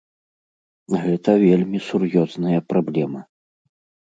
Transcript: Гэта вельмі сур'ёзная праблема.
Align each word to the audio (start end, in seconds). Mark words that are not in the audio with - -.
Гэта 1.03 1.35
вельмі 1.43 1.79
сур'ёзная 1.91 2.59
праблема. 2.73 3.21